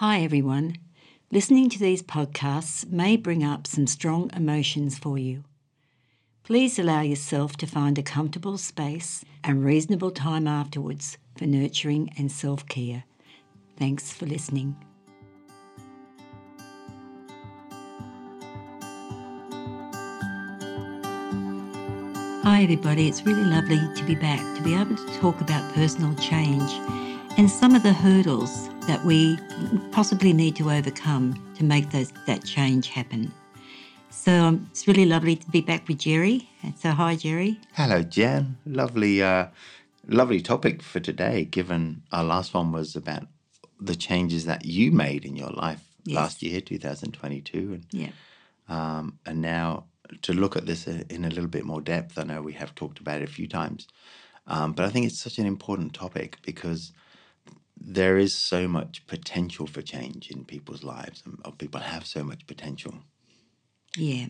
[0.00, 0.76] Hi, everyone.
[1.32, 5.44] Listening to these podcasts may bring up some strong emotions for you.
[6.44, 12.30] Please allow yourself to find a comfortable space and reasonable time afterwards for nurturing and
[12.30, 13.04] self care.
[13.78, 14.76] Thanks for listening.
[22.42, 23.08] Hi, everybody.
[23.08, 26.70] It's really lovely to be back, to be able to talk about personal change
[27.36, 29.38] and some of the hurdles that we
[29.92, 33.32] possibly need to overcome to make those, that change happen.
[34.10, 36.48] So um, it's really lovely to be back with Jerry.
[36.78, 37.60] So hi, Jerry.
[37.74, 38.56] Hello, Jan.
[38.64, 39.48] Lovely, uh,
[40.08, 41.44] lovely topic for today.
[41.44, 43.24] Given our last one was about
[43.80, 46.16] the changes that you made in your life Yes.
[46.16, 48.10] last year, 2022, and Yeah.
[48.68, 49.84] um, and now
[50.22, 52.16] to look at this in a little bit more depth.
[52.16, 53.88] I know we have talked about it a few times,
[54.46, 56.92] um, but I think it's such an important topic because
[57.78, 62.46] there is so much potential for change in people's lives, and people have so much
[62.46, 62.94] potential.
[63.96, 64.26] Yeah.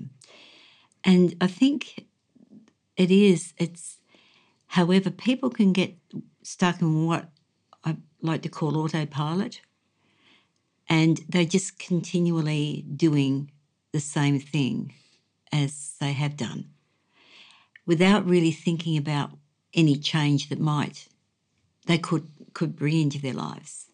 [1.04, 2.06] And I think
[2.96, 3.98] it is, it's,
[4.66, 5.94] however, people can get
[6.42, 7.30] stuck in what
[7.84, 9.60] I like to call autopilot.
[10.88, 13.50] And they're just continually doing
[13.92, 14.94] the same thing
[15.52, 16.66] as they have done
[17.86, 19.30] without really thinking about
[19.74, 21.08] any change that might
[21.86, 23.90] they could could bring into their lives.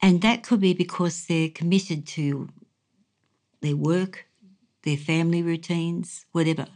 [0.00, 2.48] And that could be because they're committed to
[3.62, 4.26] their work,
[4.84, 6.66] their family routines, whatever.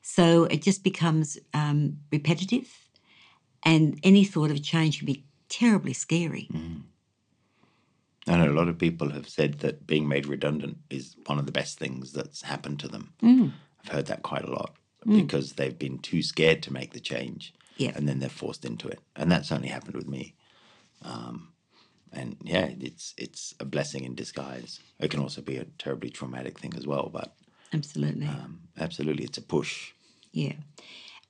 [0.00, 2.68] So it just becomes um, repetitive,
[3.64, 6.48] and any thought of change can be terribly scary.
[8.28, 11.46] I know a lot of people have said that being made redundant is one of
[11.46, 13.12] the best things that's happened to them.
[13.20, 13.52] Mm.
[13.80, 17.52] I've heard that quite a lot because they've been too scared to make the change
[17.82, 17.92] Yeah.
[17.94, 19.00] and then they're forced into it.
[19.16, 20.34] And that certainly happened with me.
[21.02, 21.52] Um,
[22.12, 24.80] and yeah, it's it's a blessing in disguise.
[24.98, 27.34] It can also be a terribly traumatic thing as well, but
[27.72, 28.26] Absolutely.
[28.26, 29.92] um, absolutely, it's a push.
[30.32, 30.54] Yeah.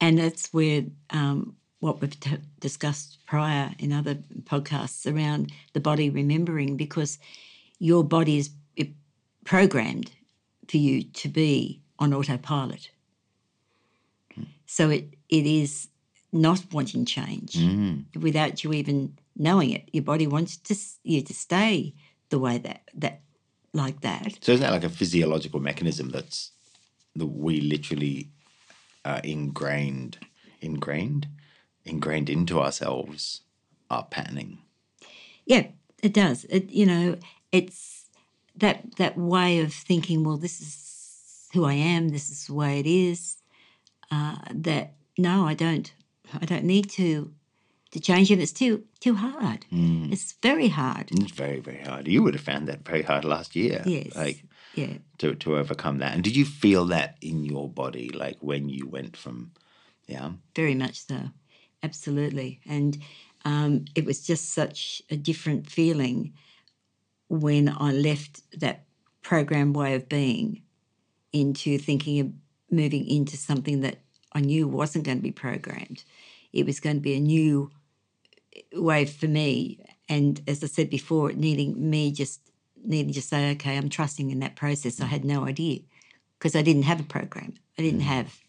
[0.01, 6.11] And that's where um, what we've t- discussed prior in other podcasts around the body
[6.11, 7.19] remembering, because
[7.79, 8.51] your body is
[9.45, 10.13] programmed
[10.69, 12.91] for you to be on autopilot.
[14.67, 15.89] So it, it is
[16.33, 18.05] not wanting change Mm.
[18.21, 19.89] without you even knowing it.
[19.93, 21.95] Your body wants to, you to stay
[22.31, 23.21] the way that, that
[23.75, 24.39] like that.
[24.41, 26.51] So isn't that like a physiological mechanism that's
[27.17, 28.31] that we literally
[29.05, 30.19] are ingrained,
[30.61, 31.29] ingrained,
[31.85, 33.43] ingrained into ourselves,
[33.91, 34.59] our patterning?
[35.45, 35.67] Yeah,
[36.03, 36.45] it does.
[36.49, 37.19] It you know,
[37.51, 38.07] it's
[38.57, 40.25] that that way of thinking.
[40.25, 42.09] Well, this is who I am.
[42.09, 43.37] This is the way it is.
[44.11, 45.93] Uh, that no, I don't.
[46.41, 47.33] I don't need to
[47.93, 48.39] to change it.
[48.41, 49.67] It's too too hard.
[49.73, 50.13] Mm.
[50.13, 51.11] It's very hard.
[51.13, 52.09] It's very, very hard.
[52.09, 53.83] You would have found that very hard last year.
[53.85, 54.15] Yes.
[54.17, 54.45] Like
[54.75, 54.95] Yeah.
[55.19, 56.15] to, to overcome that.
[56.15, 59.51] And did you feel that in your body, like when you went from,
[60.07, 60.31] yeah?
[60.57, 61.19] Very much so.
[61.83, 62.61] Absolutely.
[62.67, 62.99] And
[63.45, 66.33] um, it was just such a different feeling
[67.29, 68.85] when I left that
[69.23, 70.63] program way of being
[71.33, 72.29] into thinking of
[72.71, 73.99] moving into something that
[74.33, 76.05] I knew wasn't going to be programmed.
[76.53, 77.71] It was going to be a new
[78.75, 79.85] way for me.
[80.09, 82.41] And as I said before, needing me just
[82.85, 85.01] needing to say, okay, I'm trusting in that process.
[85.01, 85.81] I had no idea
[86.39, 87.55] because I didn't have a program.
[87.79, 88.05] I didn't mm.
[88.05, 88.41] have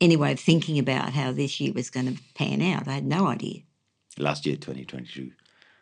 [0.00, 2.88] any way of thinking about how this year was going to pan out.
[2.88, 3.60] I had no idea.
[4.18, 5.30] Last year, 2022.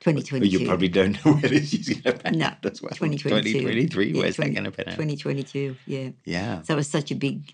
[0.01, 0.59] 2022.
[0.59, 2.91] You probably don't know where this is going to pan No, out as well.
[2.91, 3.61] 2022.
[3.61, 4.97] 2023, Yeah, where's 20 that going to pan out?
[4.97, 6.11] 2022, yeah.
[6.25, 6.63] Yeah.
[6.63, 7.51] So it was such a big,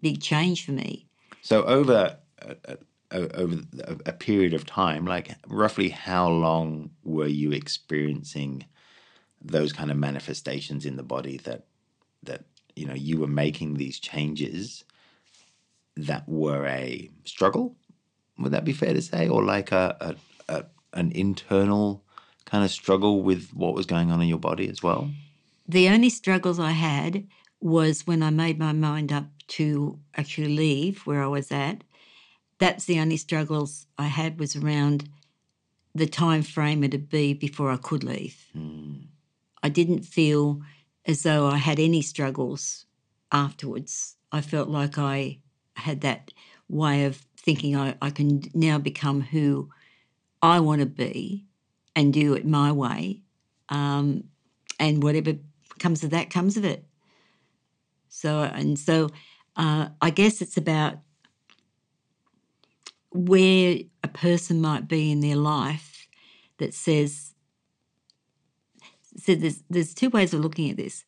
[0.00, 1.06] big change for me.
[1.42, 2.76] So over uh, uh,
[3.10, 8.64] over a, a period of time, like roughly how long were you experiencing
[9.42, 11.64] those kind of manifestations in the body that
[12.22, 12.44] that
[12.76, 14.84] you know you were making these changes
[15.96, 17.76] that were a struggle?
[18.38, 20.16] Would that be fair to say, or like a,
[20.48, 22.04] a, a an internal
[22.44, 25.10] kind of struggle with what was going on in your body as well?
[25.68, 27.26] The only struggles I had
[27.60, 31.82] was when I made my mind up to actually leave where I was at.
[32.58, 35.08] That's the only struggles I had was around
[35.94, 38.46] the time frame it'd be before I could leave.
[38.56, 39.06] Mm.
[39.62, 40.62] I didn't feel
[41.06, 42.86] as though I had any struggles
[43.32, 44.16] afterwards.
[44.32, 45.38] I felt like I
[45.76, 46.32] had that
[46.68, 49.70] way of thinking I, I can now become who
[50.42, 51.46] I want to be
[51.96, 53.22] and do it my way.
[53.68, 54.24] Um,
[54.78, 55.34] and whatever
[55.78, 56.84] comes of that comes of it.
[58.20, 59.08] So, and so
[59.56, 60.98] uh, I guess it's about
[63.12, 66.06] where a person might be in their life
[66.58, 67.34] that says,
[69.16, 71.04] so there's there's two ways of looking at this.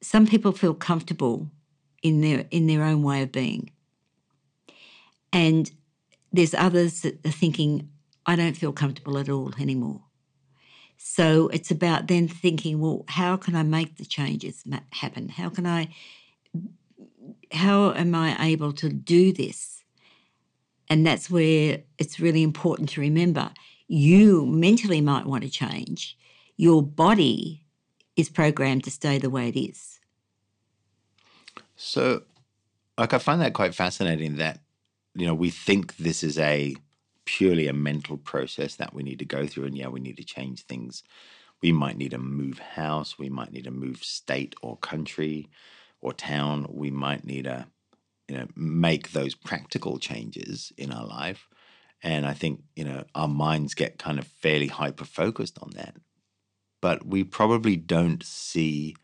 [0.00, 1.50] Some people feel comfortable
[2.02, 3.70] in their in their own way of being.
[5.34, 5.70] And
[6.32, 7.90] there's others that are thinking,
[8.24, 10.05] I don't feel comfortable at all anymore.
[10.96, 15.28] So it's about then thinking, well, how can I make the changes happen?
[15.28, 15.88] How can I,
[17.52, 19.84] how am I able to do this?
[20.88, 23.50] And that's where it's really important to remember
[23.88, 26.18] you mentally might want to change.
[26.56, 27.64] Your body
[28.16, 30.00] is programmed to stay the way it is.
[31.76, 32.22] So,
[32.98, 34.60] like, I find that quite fascinating that,
[35.14, 36.74] you know, we think this is a
[37.26, 39.66] purely a mental process that we need to go through.
[39.66, 41.02] And yeah, we need to change things.
[41.62, 43.18] We might need to move house.
[43.18, 45.50] We might need to move state or country
[46.00, 46.66] or town.
[46.70, 47.66] We might need to,
[48.28, 51.48] you know, make those practical changes in our life.
[52.02, 55.96] And I think, you know, our minds get kind of fairly hyper focused on that.
[56.80, 58.94] But we probably don't see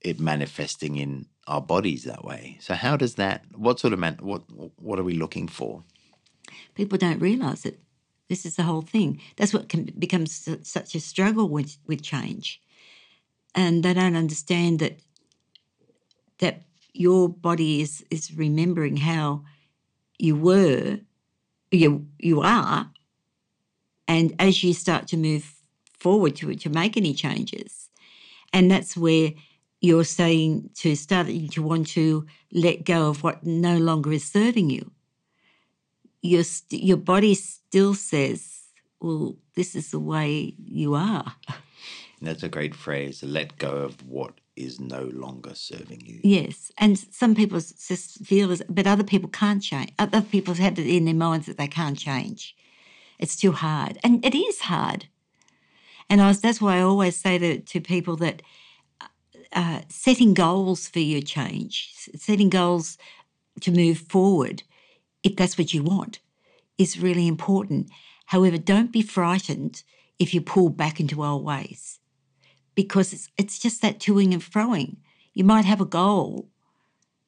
[0.00, 2.56] it manifesting in our bodies that way.
[2.60, 4.42] So how does that what sort of man what
[4.76, 5.84] what are we looking for?
[6.74, 7.80] People don't realize it.
[8.28, 9.20] This is the whole thing.
[9.36, 12.60] That's what can, becomes such a struggle with, with change.
[13.54, 15.00] And they don't understand that
[16.38, 16.62] that
[16.92, 19.44] your body is is remembering how
[20.18, 21.00] you were,
[21.70, 22.90] you you are,
[24.08, 25.54] and as you start to move
[25.98, 27.90] forward to to make any changes,
[28.52, 29.32] and that's where
[29.80, 34.70] you're saying to starting to want to let go of what no longer is serving
[34.70, 34.90] you
[36.22, 38.62] your your body still says,
[39.00, 41.34] "Well, this is the way you are."
[42.22, 43.22] That's a great phrase.
[43.22, 46.20] Let go of what is no longer serving you.
[46.22, 49.92] Yes, and some people just feel as, but other people can't change.
[49.98, 52.54] Other people have it in their minds that they can't change.
[53.18, 55.06] It's too hard, and it is hard.
[56.10, 58.42] And I was, that's why I always say to, to people that
[59.52, 62.98] uh, setting goals for your change, setting goals
[63.60, 64.62] to move forward,
[65.22, 66.20] if that's what you want,
[66.78, 67.90] is really important.
[68.26, 69.82] However, don't be frightened
[70.18, 71.98] if you pull back into old ways
[72.74, 74.96] because it's, it's just that toing and froing.
[75.34, 76.48] You might have a goal.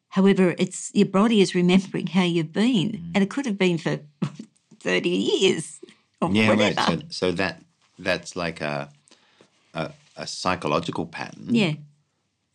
[0.08, 3.10] However, it's your body is remembering how you've been, mm.
[3.14, 4.00] and it could have been for
[4.80, 5.80] thirty years.
[6.20, 6.74] yeah, whatever.
[6.76, 7.02] right.
[7.10, 7.62] So, so that
[7.98, 8.90] that's like a,
[9.74, 11.54] a, a psychological pattern.
[11.54, 11.74] Yeah,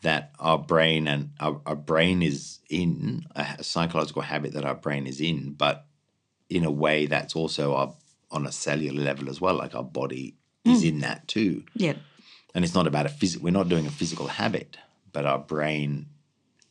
[0.07, 5.05] that our brain and our, our brain is in a psychological habit that our brain
[5.05, 5.85] is in, but
[6.49, 7.93] in a way that's also our,
[8.31, 9.55] on a cellular level as well.
[9.55, 10.71] Like our body mm.
[10.71, 11.65] is in that too.
[11.75, 11.95] Yeah.
[12.55, 13.43] And it's not about a physical.
[13.43, 14.77] We're not doing a physical habit,
[15.11, 16.05] but our brain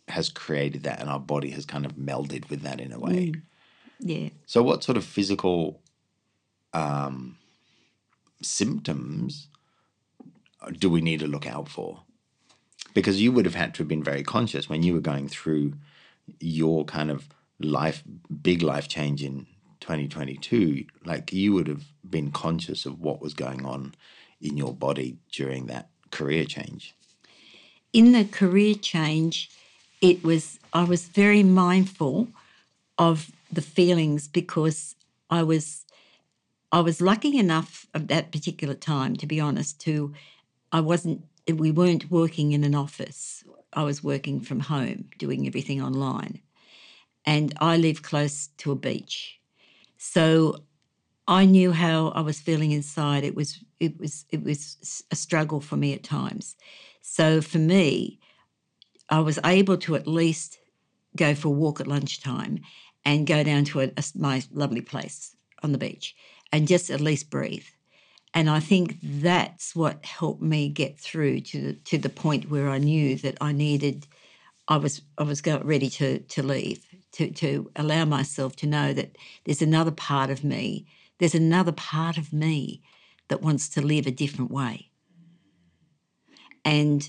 [0.09, 3.33] has created that, and our body has kind of melded with that in a way.
[3.33, 3.43] Mm.
[4.01, 4.29] Yeah.
[4.47, 5.83] So, what sort of physical
[6.73, 7.37] um,
[8.41, 9.49] symptoms
[10.79, 12.03] do we need to look out for?
[12.97, 15.75] Because you would have had to have been very conscious when you were going through
[16.41, 17.29] your kind of
[17.61, 18.03] life
[18.43, 19.47] big life change in
[19.81, 23.95] 2022 like you would have been conscious of what was going on
[24.41, 26.95] in your body during that career change.
[27.93, 29.51] In the career change
[30.01, 32.29] it was i was very mindful
[32.97, 34.95] of the feelings because
[35.29, 35.85] i was
[36.73, 40.15] i was lucky enough at that particular time to be honest to
[40.73, 41.23] i wasn't
[41.55, 43.45] we weren't working in an office.
[43.73, 46.41] I was working from home, doing everything online.
[47.25, 49.41] And I live close to a beach.
[49.99, 50.65] So
[51.29, 53.25] I knew how I was feeling inside.
[53.25, 56.57] It was it was it was a struggle for me at times.
[57.03, 58.21] So for me,
[59.09, 60.59] I was able to at least
[61.17, 62.61] go for a walk at lunchtime
[63.05, 66.15] and go down to a, a, my lovely place on the beach
[66.53, 67.67] and just at least breathe.
[68.37, 72.69] And I think that's what helped me get through to the, to the point where
[72.69, 74.07] I knew that I needed,
[74.69, 79.17] I was I was ready to to leave to to allow myself to know that
[79.45, 80.87] there's another part of me,
[81.19, 82.83] there's another part of me
[83.29, 84.91] that wants to live a different way.
[86.63, 87.09] And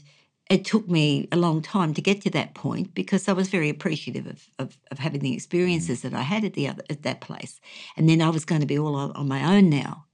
[0.50, 3.68] it took me a long time to get to that point because I was very
[3.68, 5.36] appreciative of, of, of having the mm-hmm.
[5.36, 7.60] experiences that I had at the other at that place.
[7.98, 10.07] And then I was going to be all on, on my own now.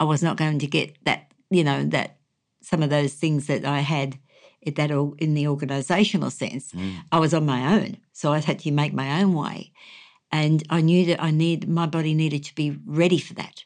[0.00, 2.16] I was not going to get that, you know, that
[2.62, 4.18] some of those things that I had
[4.66, 6.72] that in the organisational sense.
[6.72, 6.96] Mm.
[7.12, 9.72] I was on my own, so I had to make my own way,
[10.30, 13.64] and I knew that I need my body needed to be ready for that,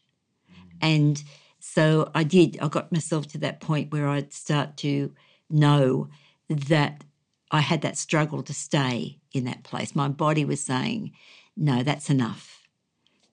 [0.51, 0.73] mm.
[0.81, 1.23] and
[1.59, 2.59] so I did.
[2.61, 5.13] I got myself to that point where I'd start to
[5.51, 6.09] know
[6.49, 7.05] that
[7.51, 9.97] I had that struggle to stay in that place.
[9.97, 11.13] My body was saying,
[11.57, 12.54] "No, that's enough."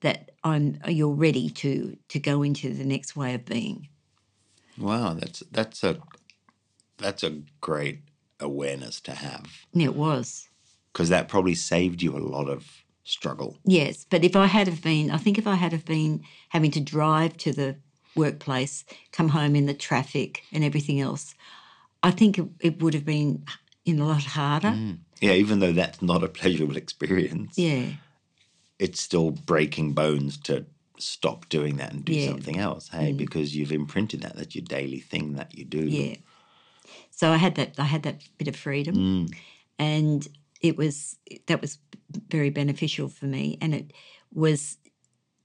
[0.02, 3.88] That I'm you're ready to to go into the next way of being.
[4.78, 5.98] Wow, that's that's a
[6.98, 8.00] that's a great
[8.40, 10.48] awareness to have It was.
[10.92, 13.56] because that probably saved you a lot of struggle.
[13.64, 16.70] Yes, but if I had have been, I think if I had have been having
[16.72, 17.76] to drive to the
[18.16, 21.34] workplace, come home in the traffic and everything else,
[22.02, 23.44] I think it, it would have been
[23.84, 24.68] in a lot harder.
[24.68, 24.98] Mm.
[25.20, 27.86] Yeah, even though that's not a pleasurable experience, Yeah,
[28.84, 30.66] it's still breaking bones to
[30.98, 32.26] stop doing that and do Yeah.
[32.26, 32.30] Mm.
[32.32, 32.88] something else.
[32.88, 34.34] Hey, because you've imprinted that.
[34.36, 35.84] That's your daily thing that you do.
[35.88, 36.16] yeah.
[37.10, 37.78] So I had that.
[37.78, 39.34] I had that bit of freedom, Mm.
[39.78, 40.28] and
[40.60, 41.78] it was that was
[42.28, 43.92] very beneficial for me, and it
[44.32, 44.78] was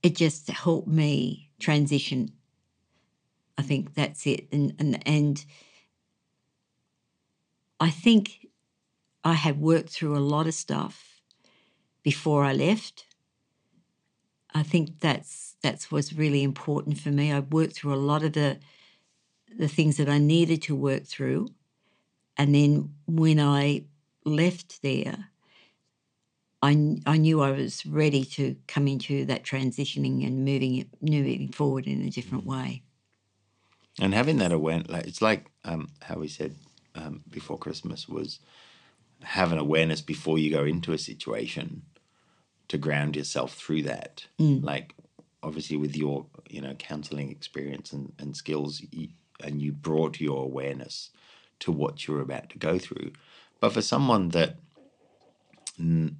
[0.02, 2.32] it just helped me transition.
[3.56, 5.44] I think that's it, and and and
[7.80, 8.46] I think
[9.24, 11.20] I had worked through a lot of stuff
[12.02, 13.04] before I left.
[14.58, 17.32] I think that's that's was really important for me.
[17.32, 18.58] I worked through a lot of the
[19.56, 21.48] the things that I needed to work through,
[22.36, 23.84] and then when I
[24.24, 25.30] left there,
[26.60, 31.86] I I knew I was ready to come into that transitioning and moving moving forward
[31.86, 32.82] in a different way.
[34.00, 36.54] And having that awareness, like, it's like um, how we said
[36.94, 38.40] um, before Christmas was
[39.22, 41.82] have an awareness before you go into a situation
[42.68, 44.26] to ground yourself through that.
[44.38, 44.62] Mm.
[44.62, 44.94] Like,
[45.42, 49.08] obviously, with your you know counseling experience and, and skills, you,
[49.42, 51.10] and you brought your awareness
[51.60, 53.12] to what you're about to go through.
[53.60, 54.56] But for someone that
[55.78, 56.18] n-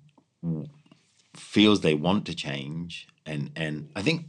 [1.36, 4.26] feels they want to change, and and I think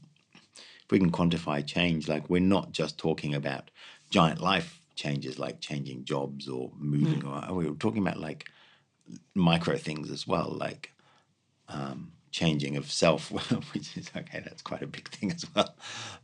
[0.84, 3.72] if we can quantify change, like we're not just talking about
[4.10, 6.82] giant life changes like changing jobs or mm.
[6.82, 8.50] moving, or we're talking about like
[9.34, 10.92] micro things as well, like
[11.70, 13.32] um, changing of self,
[13.74, 15.76] which is okay, that's quite a big thing as well.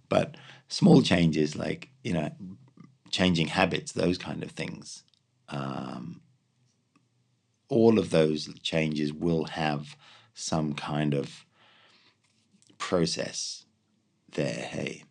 [0.10, 0.36] But
[0.68, 2.32] small changes like, you know,
[3.10, 5.04] changing habits, those kind of things.
[5.50, 6.22] Um,
[7.70, 9.96] all of those changes will have
[10.34, 11.46] some kind of
[12.78, 13.66] process
[14.34, 14.54] there.
[14.54, 15.04] Hey,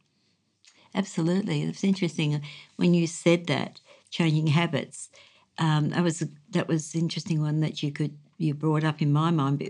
[0.94, 2.40] Absolutely, it's interesting
[2.76, 5.10] when you said that changing habits.
[5.58, 9.30] Um, that was that was interesting one that you could you brought up in my
[9.30, 9.62] mind.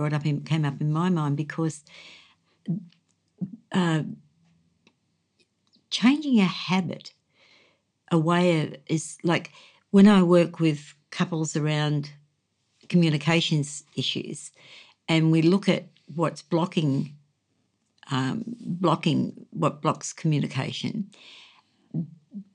[0.00, 1.84] Brought up in came up in my mind because
[3.70, 4.00] uh,
[5.90, 7.12] changing a habit,
[8.10, 9.52] a way of is like
[9.90, 12.12] when I work with couples around
[12.88, 14.52] communications issues,
[15.06, 17.14] and we look at what's blocking
[18.10, 21.10] um, blocking what blocks communication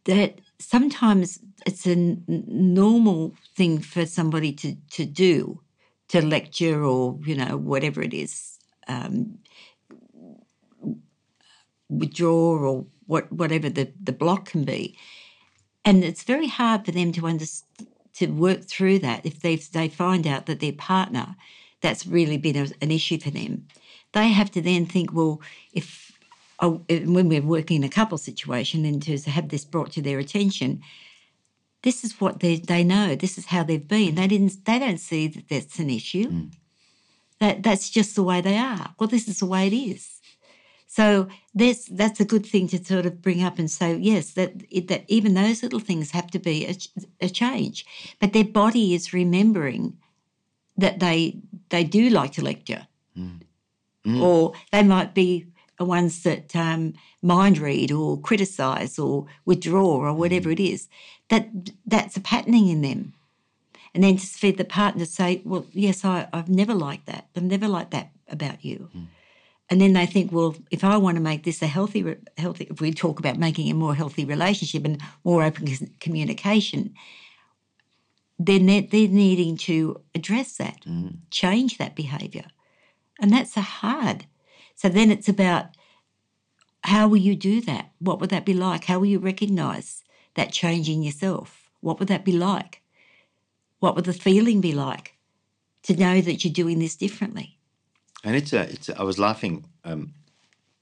[0.06, 1.38] that sometimes
[1.68, 5.62] it's a n- normal thing for somebody to, to do
[6.10, 8.58] to lecture or you know whatever it is
[8.88, 9.40] um,
[11.90, 14.98] withdraw or what whatever the, the block can be.
[15.84, 17.46] And it's very hard for them to under,
[18.16, 21.36] to work through that if they they find out that their partner
[21.82, 23.68] that's really been a, an issue for them.
[24.14, 25.42] They have to then think well
[25.74, 26.12] if
[26.60, 30.20] oh, when we're working in a couple situation and to have this brought to their
[30.20, 30.82] attention
[31.86, 33.16] this is what they they know.
[33.16, 34.16] This is how they've been.
[34.16, 36.30] They didn't they don't see that that's an issue.
[36.30, 36.52] Mm.
[37.40, 38.96] That that's just the way they are.
[39.00, 40.20] Well this is the way it is.
[40.88, 44.54] So that's that's a good thing to sort of bring up and say yes that
[44.72, 46.76] it, that even those little things have to be a,
[47.28, 47.86] a change,
[48.20, 49.98] but their body is remembering
[50.78, 51.38] that they
[51.70, 53.42] they do like to lecture, mm.
[54.06, 54.22] Mm.
[54.22, 55.46] or they might be
[55.80, 60.88] ones that um, mind read or criticise or withdraw or whatever it is.
[61.30, 61.50] That
[61.86, 63.14] that's a patterning in them.
[63.94, 67.28] And then to feed the partner say, well, yes, I, I've never liked that.
[67.36, 68.90] I've never liked that about you.
[68.92, 69.04] Hmm.
[69.70, 72.82] And then they think, well, if I want to make this a healthy, healthy, if
[72.82, 75.66] we talk about making a more healthy relationship and more open
[76.00, 76.94] communication,
[78.38, 81.08] then they're, they're needing to address that, hmm.
[81.32, 82.46] change that behaviour.
[83.22, 84.26] And that's a hard.
[84.76, 85.68] So then it's about
[86.84, 87.92] how will you do that?
[88.00, 88.84] What would that be like?
[88.84, 90.04] How will you recognise
[90.36, 91.70] that change in yourself?
[91.82, 92.82] What would that be like?
[93.80, 95.16] What would the feeling be like
[95.84, 97.58] to know that you're doing this differently?
[98.24, 98.90] And it's a, it's.
[98.90, 100.14] A, I was laughing um,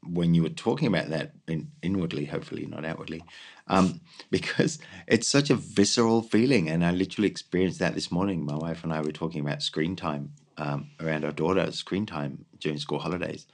[0.06, 3.24] when you were talking about that in, inwardly, hopefully not outwardly,
[3.68, 4.00] um,
[4.32, 6.70] because it's such a visceral feeling.
[6.70, 8.46] And I literally experienced that this morning.
[8.46, 12.46] My wife and I were talking about screen time um, around our daughter's screen time
[12.60, 13.46] during school holidays,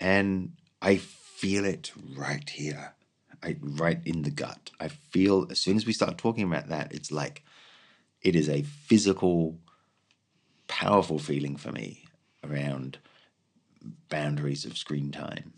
[0.00, 2.94] and I feel it right here,
[3.42, 4.70] I, right in the gut.
[4.80, 7.42] I feel as soon as we start talking about that, it's like
[8.22, 9.58] it is a physical,
[10.68, 12.04] powerful feeling for me
[12.44, 12.98] around
[14.08, 15.54] boundaries of screen time.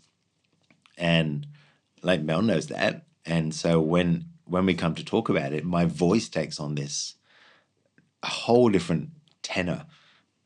[0.97, 1.47] And
[2.01, 3.05] like Mel knows that.
[3.25, 7.15] And so when when we come to talk about it, my voice takes on this
[8.23, 9.09] a whole different
[9.43, 9.85] tenor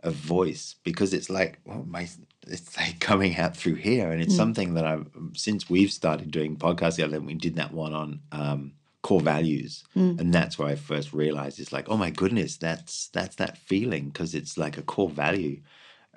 [0.02, 2.08] of voice because it's like well, my
[2.50, 6.56] it's like coming out through here, and it's something that I've since we've started doing
[6.58, 7.22] podcasts together.
[7.22, 9.84] We did that one on um, core values,
[10.20, 14.10] and that's where I first realized it's like, oh my goodness, that's that's that feeling
[14.10, 15.62] because it's like a core value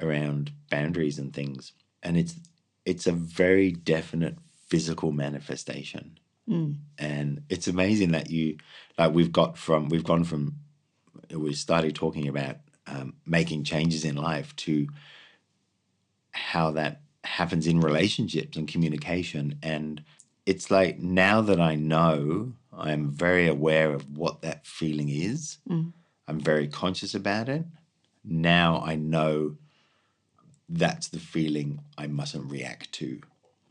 [0.00, 1.72] around boundaries and things,
[2.02, 2.34] and it's
[2.84, 4.36] it's a very definite
[4.68, 6.18] physical manifestation,
[6.98, 8.56] and it's amazing that you
[8.98, 10.56] like we've got from we've gone from
[11.30, 14.86] we started talking about um, making changes in life to
[16.52, 19.58] how that happens in relationships and communication.
[19.62, 20.04] And
[20.44, 25.56] it's like now that I know, I'm very aware of what that feeling is.
[25.66, 25.94] Mm.
[26.28, 27.64] I'm very conscious about it.
[28.22, 29.56] Now I know
[30.68, 33.22] that's the feeling I mustn't react to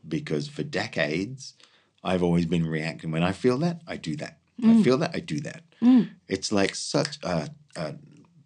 [0.08, 1.54] because for decades,
[2.02, 3.12] I've always been reacting.
[3.12, 4.38] When I feel that, I do that.
[4.60, 4.82] I mm.
[4.82, 5.62] feel that, I do that.
[5.80, 6.10] Mm.
[6.26, 7.94] It's like such a, a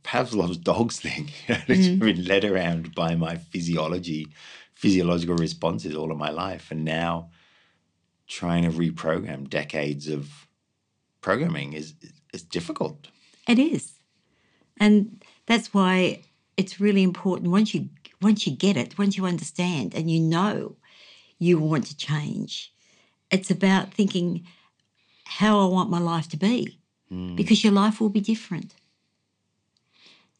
[0.06, 1.30] Pavlov's dogs thing.
[1.48, 1.98] it's mm-hmm.
[1.98, 4.28] been led around by my physiology,
[4.74, 6.70] physiological responses all of my life.
[6.70, 7.30] And now
[8.28, 10.48] trying to reprogram decades of
[11.20, 11.94] programming is
[12.32, 13.08] is difficult.
[13.48, 13.92] It is.
[14.78, 16.22] And that's why
[16.56, 17.88] it's really important once you
[18.22, 20.76] once you get it, once you understand and you know
[21.38, 22.72] you want to change,
[23.30, 24.46] it's about thinking
[25.24, 26.78] how I want my life to be.
[27.08, 27.36] Hmm.
[27.36, 28.74] Because your life will be different.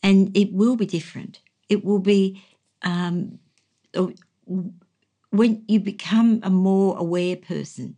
[0.03, 1.41] And it will be different.
[1.69, 2.43] It will be
[2.83, 3.39] um,
[5.31, 7.97] when you become a more aware person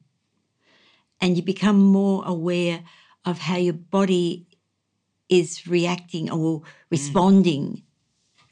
[1.21, 2.83] and you become more aware
[3.25, 4.47] of how your body
[5.29, 7.83] is reacting or responding,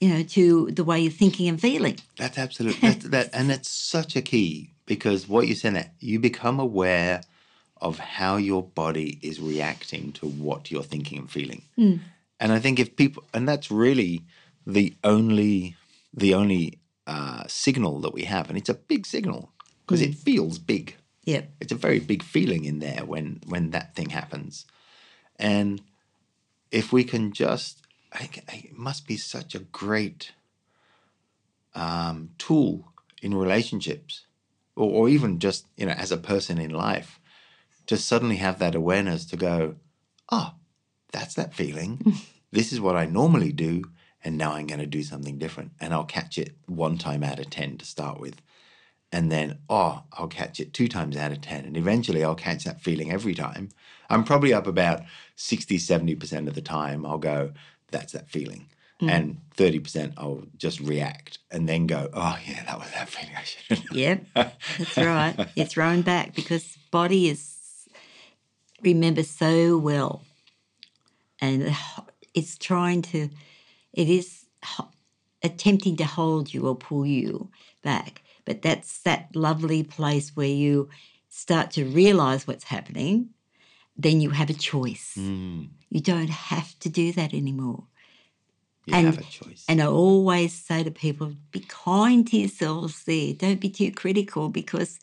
[0.00, 1.96] you know, to the way you're thinking and feeling.
[2.16, 6.18] That's absolutely that's, that, and that's such a key because what you said that you
[6.20, 7.22] become aware
[7.80, 11.62] of how your body is reacting to what you're thinking and feeling.
[12.38, 14.22] And I think if people, and that's really
[14.66, 15.76] the only
[16.12, 19.52] the only uh, signal that we have, and it's a big signal
[19.86, 20.96] because it feels big.
[21.24, 21.50] Yep.
[21.60, 24.66] It's a very big feeling in there when when that thing happens,
[25.36, 25.80] and
[26.70, 30.32] if we can just, I, I- it must be such a great
[31.74, 34.26] um, tool in relationships,
[34.74, 37.18] or, or even just you know as a person in life,
[37.86, 39.76] to suddenly have that awareness to go,
[40.30, 40.54] oh,
[41.12, 42.14] that's that feeling.
[42.52, 43.84] this is what I normally do,
[44.24, 47.38] and now I'm going to do something different, and I'll catch it one time out
[47.38, 48.40] of ten to start with
[49.12, 52.64] and then oh i'll catch it two times out of 10 and eventually i'll catch
[52.64, 53.68] that feeling every time
[54.10, 55.02] i'm probably up about
[55.36, 57.52] 60 70% of the time i'll go
[57.90, 58.66] that's that feeling
[59.00, 59.10] mm.
[59.10, 63.42] and 30% i'll just react and then go oh yeah that was that feeling i
[63.42, 64.26] should Yep.
[64.34, 65.48] That's right.
[65.54, 67.56] You're thrown back because body is
[68.82, 70.22] remember so well,
[71.46, 71.76] and
[72.34, 73.28] it's trying to.
[73.92, 74.44] It is
[75.42, 77.50] attempting to hold you or pull you
[77.82, 80.88] back, but that's that lovely place where you
[81.28, 83.30] start to realize what's happening.
[83.96, 85.14] Then you have a choice.
[85.18, 87.84] Mm, You don't have to do that anymore.
[88.86, 93.04] you And- have a choice And I always say to people, be kind to yourselves
[93.04, 93.32] there.
[93.34, 95.00] Don't be too critical because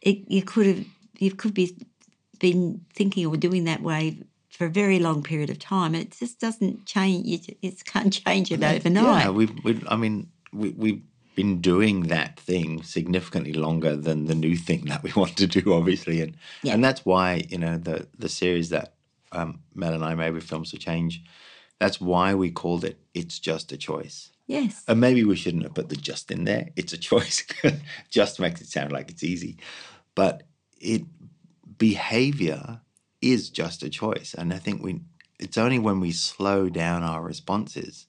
[0.00, 0.86] it, you could have
[1.18, 1.66] you could be
[2.38, 4.18] been thinking or doing that way
[4.56, 5.94] for a very long period of time.
[5.94, 7.48] It just doesn't change.
[7.62, 9.24] It can't change it overnight.
[9.24, 11.02] yeah we've, we i mean we, we've
[11.34, 15.72] been doing that thing significantly longer than the new thing that we want to do
[15.74, 16.74] obviously and Yeah.
[16.74, 18.94] and that's why you know the the series that
[19.32, 21.22] um, mel and i made with films to change
[21.78, 24.84] that's why we called it it's just a choice yes.
[24.88, 26.68] And maybe we shouldn't have put the just in there.
[26.76, 27.44] It's a choice.
[28.10, 29.56] just makes it sound like it's easy.
[30.14, 30.44] But
[30.80, 31.02] it
[31.78, 32.80] behavior
[33.32, 34.34] is just a choice.
[34.36, 35.00] And I think we
[35.38, 38.06] it's only when we slow down our responses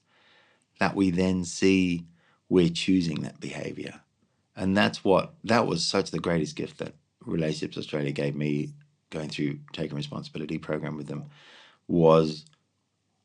[0.80, 2.06] that we then see
[2.48, 4.00] we're choosing that behavior.
[4.56, 8.72] And that's what that was such the greatest gift that Relationships Australia gave me
[9.10, 11.26] going through taking responsibility program with them
[11.86, 12.44] was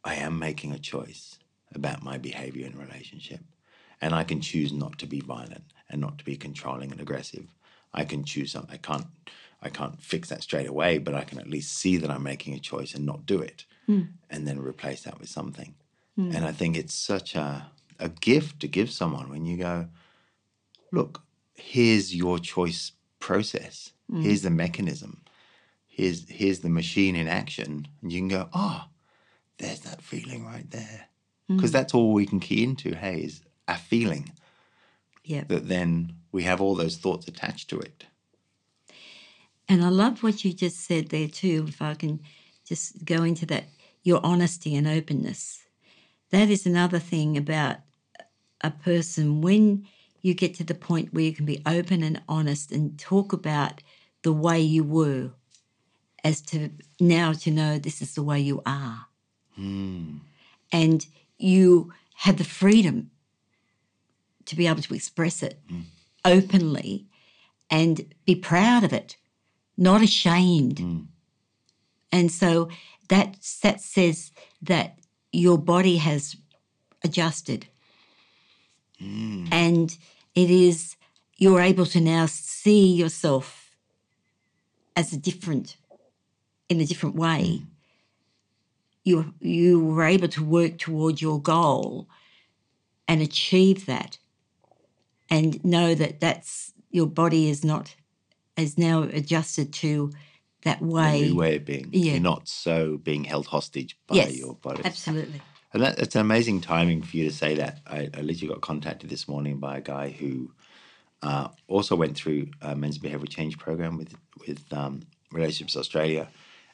[0.03, 1.38] I am making a choice
[1.73, 3.41] about my behavior in relationship.
[4.01, 7.47] And I can choose not to be violent and not to be controlling and aggressive.
[7.93, 8.73] I can choose something.
[8.73, 9.08] I can't
[9.63, 12.54] I can't fix that straight away, but I can at least see that I'm making
[12.54, 13.65] a choice and not do it.
[13.88, 14.02] Hmm.
[14.30, 15.76] And then replace that with something.
[16.15, 16.32] Hmm.
[16.36, 19.88] And I think it's such a a gift to give someone when you go,
[20.91, 21.21] look,
[21.54, 23.91] here's your choice process.
[24.10, 24.21] Hmm.
[24.21, 25.21] Here's the mechanism.
[25.88, 27.88] Here's here's the machine in action.
[28.02, 28.86] And you can go, oh,
[29.58, 31.08] there's that feeling right there.
[31.47, 34.32] Because that's all we can key into, hey, is a feeling
[35.23, 35.43] Yeah.
[35.49, 38.06] that then we have all those thoughts attached to it.
[39.67, 41.65] And I love what you just said there too.
[41.67, 42.19] If I can
[42.65, 43.65] just go into that,
[44.04, 45.63] your honesty and openness.
[46.32, 47.78] That is another thing about
[48.62, 49.88] a person when
[50.21, 53.84] you get to the point where you can be open and honest and talk about
[54.23, 55.32] the way you were
[56.23, 59.06] as to now to know this is the way you are.
[59.56, 60.17] Hmm.
[60.71, 61.06] And
[61.38, 63.12] you have the freedom
[64.45, 65.82] to be able to express it hmm.
[66.23, 67.06] openly
[67.69, 69.17] and be proud of it,
[69.77, 70.77] not ashamed.
[70.77, 71.07] Mm.
[72.12, 72.69] And so
[73.09, 74.31] that, that says
[74.62, 74.99] that
[75.31, 76.36] your body has
[77.03, 77.67] adjusted.
[79.01, 79.49] Mm.
[79.51, 79.97] And
[80.36, 80.95] it is
[81.38, 83.71] you're able to now see yourself
[84.95, 85.75] as a different
[86.69, 87.62] in a different way.
[87.62, 87.65] Mm.
[89.03, 92.07] You you were able to work towards your goal
[93.07, 94.17] and achieve that
[95.29, 97.95] and know that that's your body is not
[98.57, 100.11] is now adjusted to
[100.63, 101.89] that way new way of being.
[101.91, 102.13] Yeah.
[102.13, 104.81] You're not so being held hostage by yes your body.
[104.85, 105.41] absolutely
[105.73, 107.79] And that, it's amazing timing for you to say that.
[107.87, 110.51] I, I literally got contacted this morning by a guy who
[111.23, 114.13] uh, also went through a men's behavioural change program with
[114.45, 116.27] with um, Relationships Australia,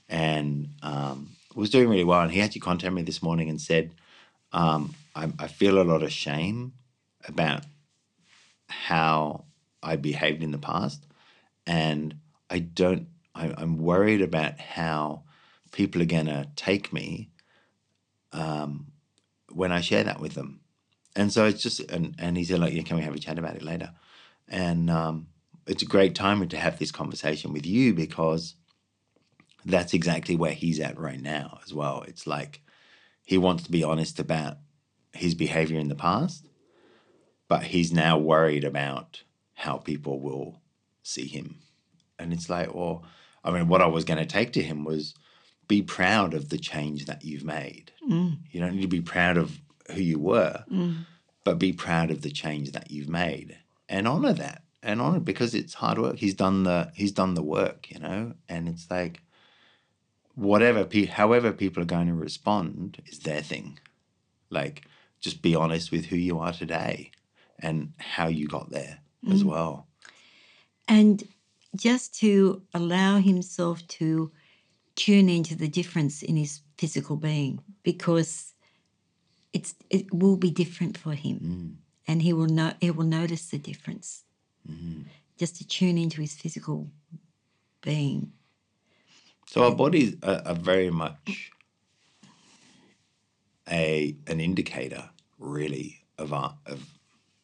[0.10, 2.22] and um, was doing really well.
[2.22, 3.94] And he actually contacted me this morning and said,
[4.52, 6.74] um, I, "I feel a lot of shame
[7.28, 7.64] about
[8.68, 9.46] how
[9.82, 11.06] I behaved in the past,
[11.70, 12.16] and
[12.50, 13.08] I don't.
[13.36, 15.24] I, I'm worried about how
[15.72, 17.30] people are gonna take me."
[19.52, 20.62] when I share that with them.
[21.16, 23.40] And so it's just, and, and he said, like, yeah, can we have a chat
[23.40, 23.92] about it later?
[24.48, 25.28] And um,
[25.68, 28.56] it's a great time to have this conversation with you because
[29.66, 32.04] that's exactly where he's at right now as well.
[32.08, 32.62] It's like
[33.26, 34.58] he wants to be honest about
[35.14, 36.48] his behavior in the past,
[37.48, 39.24] but he's now worried about
[39.56, 40.62] how people will
[41.10, 41.60] see him.
[42.18, 43.04] And it's like, well,
[43.44, 45.16] I mean, what I was going to take to him was
[45.68, 47.92] be proud of the change that you've made.
[48.10, 48.40] Mm.
[48.52, 49.60] You don't need to be proud of
[49.92, 51.06] who you were, mm.
[51.44, 55.54] but be proud of the change that you've made and honor that and honor because
[55.54, 56.18] it's hard work.
[56.18, 59.22] He's done the he's done the work, you know, and it's like
[60.36, 63.80] whatever pe- however people are going to respond is their thing.
[64.50, 64.84] Like
[65.20, 67.12] just be honest with who you are today
[67.60, 69.48] and how you got there as mm.
[69.48, 69.88] well.
[70.90, 71.24] And
[71.76, 74.32] just to allow himself to
[74.96, 78.54] tune into the difference in his physical being because
[79.54, 81.40] it's it will be different for him.
[81.40, 81.76] Mm.
[82.08, 84.24] And he will know he will notice the difference.
[84.70, 85.04] Mm-hmm.
[85.38, 86.90] Just to tune into his physical
[87.82, 88.34] being.
[89.48, 91.52] So our bodies are, are very much
[93.72, 96.84] a an indicator, really, of our of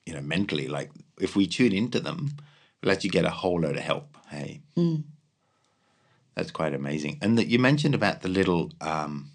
[0.05, 0.67] you know mentally.
[0.67, 0.89] Like
[1.21, 2.31] if we tune into them,
[2.85, 4.15] we'll actually get a whole load of help.
[4.29, 4.61] Hey,
[6.35, 7.17] that's quite amazing.
[7.21, 9.31] And that you mentioned about the little um,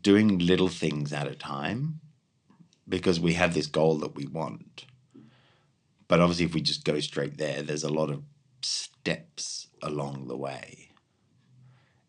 [0.00, 2.00] doing little things at a time,
[2.88, 4.86] because we have this goal that we want.
[6.08, 8.22] But obviously, if we just go straight there, there's a lot of
[8.62, 10.90] steps along the way.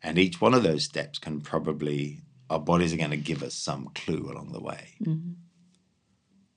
[0.04, 3.56] And each one of those steps can probably, our bodies are going to give us
[3.56, 4.96] some clue along the way.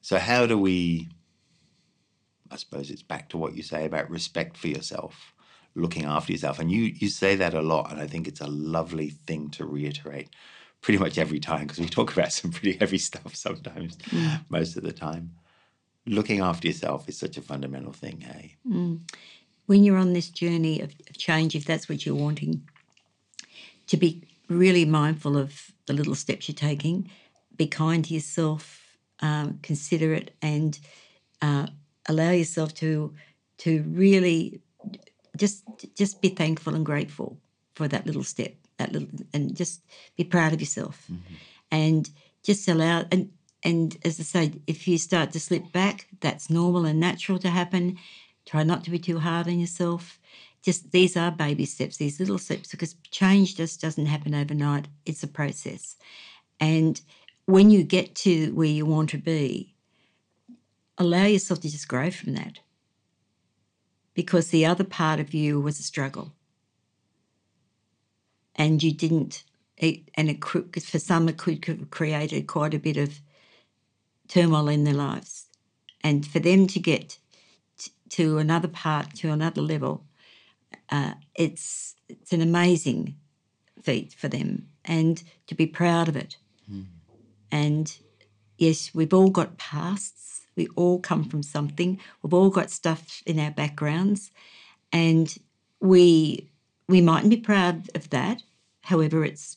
[0.02, 1.08] So, how do we,
[2.50, 5.34] I suppose it's back to what you say about respect for yourself,
[5.74, 6.58] looking after yourself.
[6.58, 7.90] And you, you say that a lot.
[7.90, 10.28] And I think it's a lovely thing to reiterate
[10.80, 13.98] pretty much every time because we talk about some pretty heavy stuff sometimes,
[14.48, 15.34] most of the time.
[16.06, 18.56] Looking after yourself is such a fundamental thing, hey?
[19.70, 22.68] when you're on this journey of, of change if that's what you're wanting
[23.86, 27.08] to be really mindful of the little steps you're taking
[27.56, 30.80] be kind to yourself um, consider it and
[31.40, 31.68] uh,
[32.10, 33.12] allow yourself to
[33.58, 34.60] to really
[35.36, 35.64] just
[35.96, 37.38] just be thankful and grateful
[37.74, 39.82] for that little step that little and just
[40.16, 41.34] be proud of yourself mm-hmm.
[41.70, 42.10] and
[42.42, 43.30] just allow and
[43.62, 47.50] and as I say, if you start to slip back, that's normal and natural to
[47.50, 47.98] happen.
[48.46, 50.18] Try not to be too hard on yourself.
[50.62, 54.88] Just these are baby steps, these little steps, because change just doesn't happen overnight.
[55.06, 55.96] It's a process.
[56.58, 57.00] And
[57.46, 59.74] when you get to where you want to be,
[61.00, 62.60] allow yourself to just grow from that.
[64.14, 66.32] Because the other part of you was a struggle.
[68.54, 69.42] And you didn't,
[69.76, 73.20] it, and it could, for some, it could have created quite a bit of
[74.28, 75.46] turmoil in their lives.
[76.02, 77.18] And for them to get
[77.78, 80.04] t- to another part, to another level,
[80.90, 83.16] uh, it's it's an amazing
[83.82, 86.36] feat for them, and to be proud of it.
[87.50, 87.96] And
[88.58, 90.39] yes, we've all got pasts.
[90.56, 91.98] We all come from something.
[92.22, 94.30] We've all got stuff in our backgrounds,
[94.92, 95.34] and
[95.80, 96.50] we
[96.88, 98.42] we mightn't be proud of that.
[98.82, 99.56] However, it's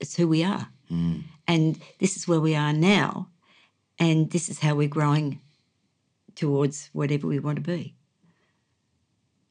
[0.00, 1.22] it's who we are, mm.
[1.46, 3.28] and this is where we are now,
[3.98, 5.40] and this is how we're growing
[6.34, 7.94] towards whatever we want to be,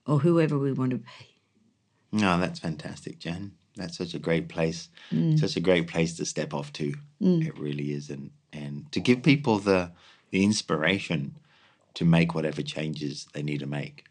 [0.05, 1.33] or whoever we want to be.
[2.11, 3.53] No, that's fantastic, Jan.
[3.75, 5.37] That's such a great place, mm.
[5.39, 6.93] such a great place to step off to.
[7.21, 7.45] Mm.
[7.45, 9.91] It really is, and and to give people the
[10.33, 11.35] the inspiration
[11.93, 14.05] to make whatever changes they need to make.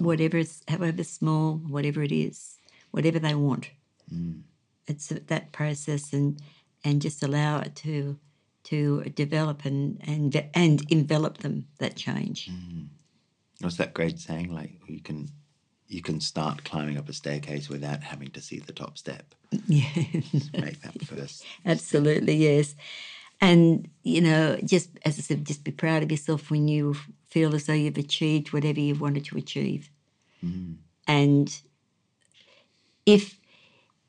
[0.00, 2.58] whatever however small, whatever it is,
[2.90, 3.70] whatever they want.
[4.12, 4.42] Mm.
[4.88, 6.42] It's that process and
[6.84, 8.18] and just allow it to
[8.64, 12.50] to develop and and and envelop them that change.
[12.50, 12.88] Mm.
[13.60, 14.52] What's that great saying?
[14.52, 15.28] Like you can
[15.86, 19.24] you can start climbing up a staircase without having to see the top step.
[19.68, 19.88] Yeah,
[20.66, 21.44] Make that first.
[21.64, 22.74] absolutely yes.
[23.40, 26.94] And you know, just as I said, just be proud of yourself when you
[27.26, 29.90] feel as though you've achieved whatever you've wanted to achieve.
[30.44, 30.74] Mm-hmm.
[31.06, 31.60] And
[33.06, 33.38] if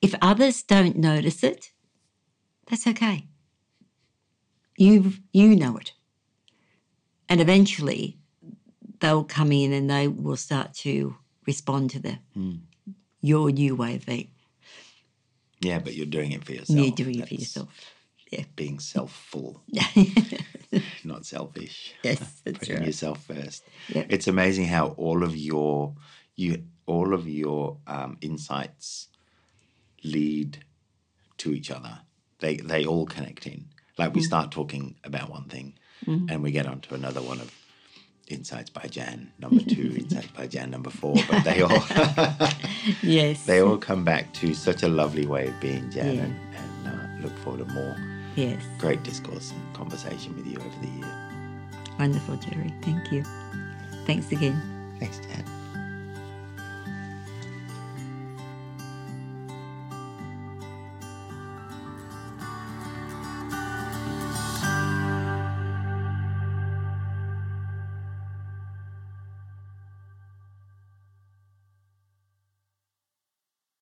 [0.02, 1.72] if others don't notice it,
[2.68, 3.28] that's okay.
[4.78, 5.94] You you know it,
[7.28, 8.18] and eventually
[9.00, 11.16] they'll come in and they will start to
[11.46, 12.56] respond to the hmm.
[13.22, 14.32] your new way of being.
[15.62, 16.80] Yeah, but you're doing it for yourself.
[16.80, 17.70] You're doing it for yourself.
[18.30, 18.44] Yeah.
[18.56, 19.62] Being self-full,
[21.04, 21.94] not selfish.
[22.04, 22.86] yes, that's Putting right.
[22.86, 23.64] yourself first.
[23.90, 24.06] Yep.
[24.10, 25.96] It's amazing how all of your
[26.36, 29.08] you all of your um, insights
[30.04, 30.64] lead
[31.38, 32.00] to each other.
[32.40, 33.66] They they all connect in.
[33.98, 34.16] Like Mm.
[34.16, 35.74] we start talking about one thing,
[36.08, 37.52] and we get onto another one of
[38.28, 41.16] insights by Jan number two, insights by Jan number four.
[41.30, 41.84] But they all
[43.02, 43.46] Yes.
[43.46, 46.22] they all come back to such a lovely way of being, Jan, Yeah.
[46.24, 47.98] and, and uh, look forward to more
[48.40, 48.62] yes.
[48.78, 51.16] great discourse and conversation with you over the year.
[52.00, 52.74] Wonderful, Jerry.
[52.82, 53.24] Thank you.
[54.06, 54.60] Thanks again.
[55.00, 55.59] Thanks, Jan.